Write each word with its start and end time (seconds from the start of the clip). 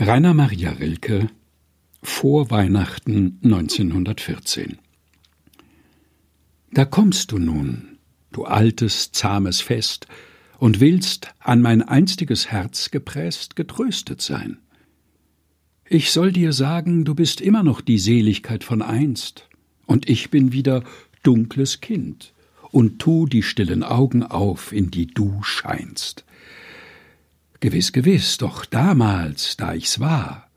Rainer 0.00 0.32
Maria 0.32 0.70
Rilke 0.70 1.28
vor 2.04 2.52
Weihnachten 2.52 3.40
1914 3.42 4.78
Da 6.70 6.84
kommst 6.84 7.32
du 7.32 7.38
nun, 7.38 7.98
du 8.30 8.44
altes, 8.44 9.10
zahmes 9.10 9.60
Fest, 9.60 10.06
und 10.60 10.78
willst, 10.78 11.34
an 11.40 11.62
mein 11.62 11.82
einstiges 11.82 12.52
Herz 12.52 12.92
gepresst, 12.92 13.56
getröstet 13.56 14.22
sein. 14.22 14.58
Ich 15.84 16.12
soll 16.12 16.30
dir 16.30 16.52
sagen, 16.52 17.04
du 17.04 17.16
bist 17.16 17.40
immer 17.40 17.64
noch 17.64 17.80
die 17.80 17.98
Seligkeit 17.98 18.62
von 18.62 18.82
einst, 18.82 19.48
und 19.84 20.08
ich 20.08 20.30
bin 20.30 20.52
wieder 20.52 20.84
dunkles 21.24 21.80
Kind, 21.80 22.34
und 22.70 23.00
tu 23.00 23.26
die 23.26 23.42
stillen 23.42 23.82
Augen 23.82 24.22
auf, 24.22 24.72
in 24.72 24.92
die 24.92 25.08
du 25.08 25.42
scheinst. 25.42 26.24
Gewiss, 27.60 27.92
gewiss, 27.92 28.36
doch 28.38 28.64
damals, 28.64 29.56
da 29.56 29.74
ich's 29.74 29.98
war, 29.98 30.48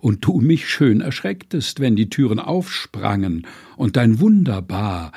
und 0.00 0.24
du 0.24 0.40
mich 0.40 0.68
schön 0.68 1.00
erschrecktest, 1.00 1.78
wenn 1.80 1.94
die 1.94 2.10
Türen 2.10 2.40
aufsprangen 2.40 3.46
und 3.76 3.96
dein 3.96 4.18
wunderbar, 4.18 5.12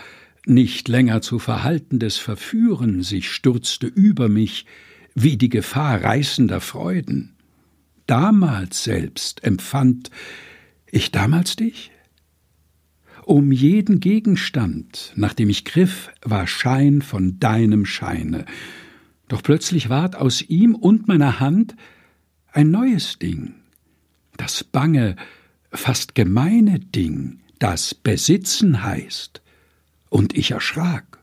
nicht 0.46 0.88
länger 0.88 1.22
zu 1.22 1.40
verhaltendes 1.40 2.18
Verführen 2.18 3.02
sich 3.02 3.32
stürzte 3.32 3.88
über 3.88 4.30
mich, 4.30 4.66
wie 5.16 5.38
die 5.38 5.50
Gefahr 5.50 6.04
reißender 6.04 6.62
Freuden. 6.62 7.36
Damals 8.06 8.84
selbst 8.84 9.44
empfand 9.44 10.12
ich 10.90 11.12
damals 11.12 11.56
dich? 11.58 11.92
Um 13.26 13.52
jeden 13.52 14.00
Gegenstand, 14.00 15.12
nach 15.16 15.34
dem 15.34 15.50
ich 15.50 15.66
griff, 15.66 16.12
war 16.22 16.48
Schein 16.48 17.02
von 17.02 17.40
deinem 17.40 17.86
Scheine, 17.86 18.46
doch 19.28 19.44
plötzlich 19.44 19.90
ward 19.90 20.16
aus 20.16 20.42
ihm 20.42 20.76
und 20.76 21.08
meiner 21.08 21.40
Hand 21.40 21.76
ein 22.52 22.72
neues 22.72 23.20
Ding, 23.20 23.56
das 24.38 24.64
bange, 24.64 25.16
fast 25.72 26.16
gemeine 26.16 26.80
Ding, 26.80 27.40
das 27.60 27.94
Besitzen 27.94 28.84
heißt, 28.84 29.42
und 30.10 30.38
ich 30.38 30.52
erschrak. 30.52 31.20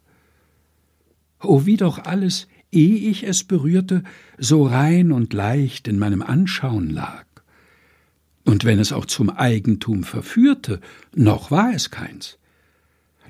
O 1.40 1.66
wie 1.66 1.76
doch 1.76 1.98
alles, 1.98 2.48
eh 2.72 2.94
ich 2.94 3.24
es 3.24 3.44
berührte, 3.44 4.02
so 4.38 4.66
rein 4.66 5.12
und 5.12 5.32
leicht 5.32 5.88
in 5.88 5.98
meinem 5.98 6.22
Anschauen 6.22 6.90
lag. 6.90 7.24
Und 8.44 8.64
wenn 8.64 8.78
es 8.78 8.92
auch 8.92 9.06
zum 9.06 9.30
Eigentum 9.30 10.04
verführte, 10.04 10.80
noch 11.14 11.50
war 11.50 11.72
es 11.72 11.90
keins 11.90 12.38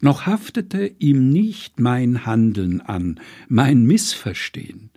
noch 0.00 0.27
haftete 0.27 0.87
ihm 0.98 1.31
nicht 1.31 1.81
mein 1.81 2.27
Handeln 2.27 2.81
an, 2.81 3.20
mein 3.48 3.84
Missverstehen, 3.84 4.91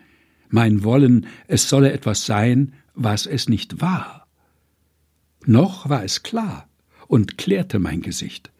mein 0.49 0.83
Wollen, 0.83 1.27
es 1.47 1.69
solle 1.69 1.91
etwas 1.91 2.25
sein, 2.25 2.73
was 2.93 3.25
es 3.25 3.47
nicht 3.47 3.81
war. 3.81 4.27
Noch 5.45 5.89
war 5.89 6.03
es 6.03 6.23
klar 6.23 6.67
und 7.07 7.37
klärte 7.37 7.79
mein 7.79 8.01
Gesicht. 8.01 8.51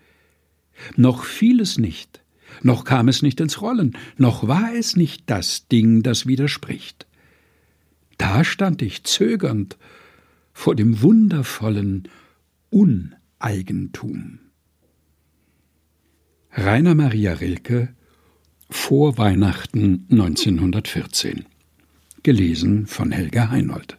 Noch 0.96 1.24
fiel 1.24 1.60
es 1.60 1.78
nicht, 1.78 2.22
noch 2.62 2.86
kam 2.86 3.08
es 3.08 3.22
nicht 3.22 3.40
ins 3.40 3.62
Rollen, 3.62 3.98
noch 4.18 4.48
war 4.48 4.74
es 4.74 4.96
nicht 4.96 5.24
das 5.26 5.68
Ding, 5.68 6.04
das 6.04 6.28
widerspricht. 6.28 7.08
Da 8.18 8.44
stand 8.44 8.82
ich 8.82 9.04
zögernd 9.04 9.78
vor 10.54 10.76
dem 10.76 11.02
wundervollen 11.02 12.08
Uneigentum. 12.70 14.40
Rainer 16.60 16.96
Maria 16.96 17.34
Rilke 17.34 17.90
vor 18.72 19.20
Weihnachten 19.20 20.08
1914. 20.10 21.46
Gelesen 22.24 22.88
von 22.88 23.12
Helga 23.12 23.52
Heinold. 23.52 23.97